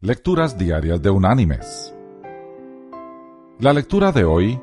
[0.00, 1.92] Lecturas Diarias de Unánimes.
[3.58, 4.62] La lectura de hoy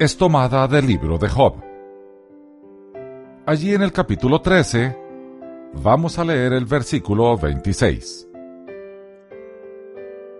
[0.00, 1.62] es tomada del libro de Job.
[3.46, 4.98] Allí en el capítulo 13
[5.80, 8.28] vamos a leer el versículo 26,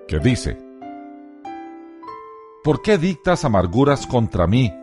[0.09, 0.59] que dice,
[2.65, 4.75] ¿Por qué dictas amarguras contra mí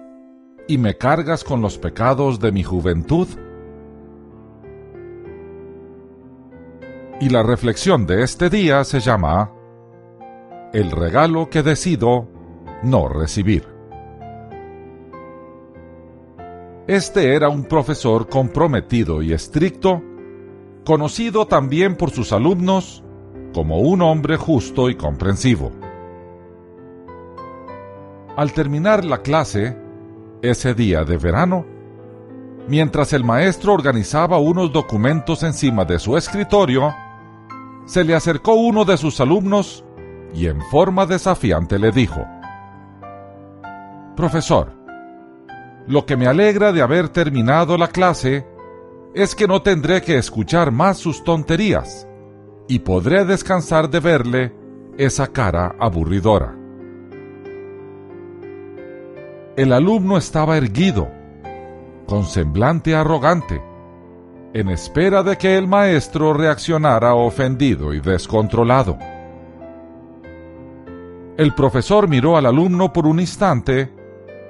[0.70, 3.28] y me cargas con los pecados de mi juventud?
[7.22, 9.52] Y la reflexión de este día se llama
[10.74, 12.28] El regalo que decido
[12.82, 13.68] no recibir.
[16.88, 20.02] Este era un profesor comprometido y estricto,
[20.84, 23.04] conocido también por sus alumnos
[23.54, 25.72] como un hombre justo y comprensivo.
[28.36, 29.78] Al terminar la clase,
[30.42, 31.68] ese día de verano,
[32.68, 36.92] mientras el maestro organizaba unos documentos encima de su escritorio,
[37.86, 39.84] se le acercó uno de sus alumnos
[40.34, 42.26] y en forma desafiante le dijo,
[44.16, 44.74] Profesor,
[45.88, 48.46] lo que me alegra de haber terminado la clase
[49.14, 52.08] es que no tendré que escuchar más sus tonterías
[52.68, 54.56] y podré descansar de verle
[54.98, 56.56] esa cara aburridora.
[59.58, 61.10] El alumno estaba erguido,
[62.08, 63.62] con semblante arrogante,
[64.54, 68.98] en espera de que el maestro reaccionara ofendido y descontrolado.
[71.38, 73.94] El profesor miró al alumno por un instante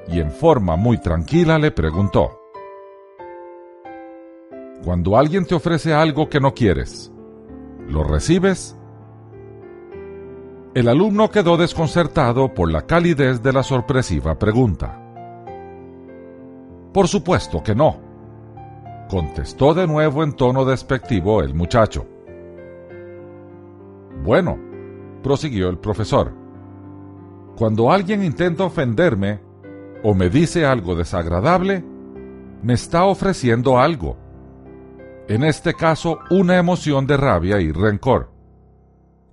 [0.07, 2.39] y en forma muy tranquila le preguntó,
[4.83, 7.11] Cuando alguien te ofrece algo que no quieres,
[7.88, 8.75] ¿lo recibes?
[10.73, 14.97] El alumno quedó desconcertado por la calidez de la sorpresiva pregunta.
[16.91, 18.10] Por supuesto que no
[19.11, 22.07] contestó de nuevo en tono despectivo el muchacho.
[24.23, 24.57] Bueno,
[25.21, 26.31] prosiguió el profesor,
[27.57, 29.41] cuando alguien intenta ofenderme
[30.01, 31.83] o me dice algo desagradable,
[32.63, 34.16] me está ofreciendo algo.
[35.27, 38.31] En este caso, una emoción de rabia y rencor,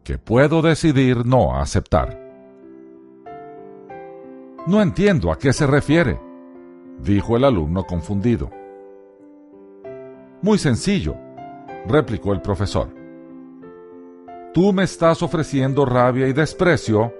[0.02, 2.18] que puedo decidir no aceptar.
[4.66, 6.20] No entiendo a qué se refiere,
[7.00, 8.57] dijo el alumno confundido.
[10.40, 11.16] Muy sencillo,
[11.86, 12.88] replicó el profesor.
[14.54, 17.12] Tú me estás ofreciendo rabia y desprecio,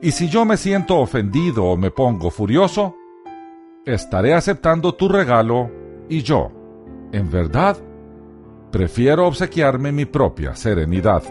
[0.00, 2.94] y si yo me siento ofendido o me pongo furioso,
[3.84, 5.70] estaré aceptando tu regalo
[6.08, 6.52] y yo,
[7.10, 7.76] en verdad,
[8.70, 11.24] prefiero obsequiarme mi propia serenidad.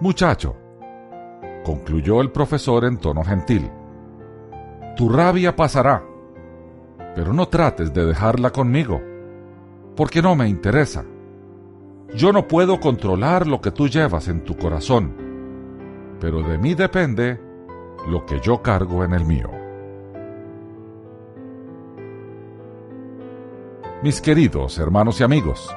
[0.00, 0.56] Muchacho,
[1.64, 3.68] concluyó el profesor en tono gentil,
[4.94, 6.04] tu rabia pasará
[7.16, 9.00] pero no trates de dejarla conmigo,
[9.96, 11.02] porque no me interesa.
[12.14, 15.16] Yo no puedo controlar lo que tú llevas en tu corazón,
[16.20, 17.40] pero de mí depende
[18.06, 19.50] lo que yo cargo en el mío.
[24.02, 25.74] Mis queridos hermanos y amigos,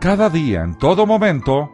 [0.00, 1.70] cada día, en todo momento,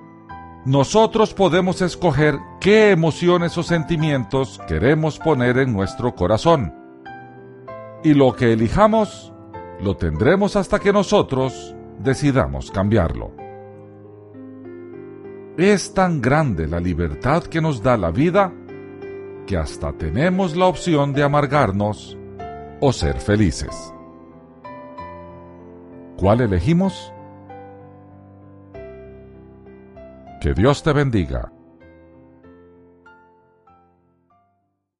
[0.67, 6.82] nosotros podemos escoger qué emociones o sentimientos queremos poner en nuestro corazón
[8.05, 9.33] y lo que elijamos
[9.81, 13.33] lo tendremos hasta que nosotros decidamos cambiarlo.
[15.57, 18.53] Es tan grande la libertad que nos da la vida
[19.47, 22.17] que hasta tenemos la opción de amargarnos
[22.81, 23.93] o ser felices.
[26.17, 27.13] ¿Cuál elegimos?
[30.41, 31.53] Que Dios te bendiga